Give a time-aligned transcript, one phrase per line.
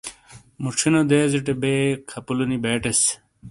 [0.61, 1.73] موچھونو دیزٹے بے
[2.11, 3.01] خپلو نی بے ٹیس۔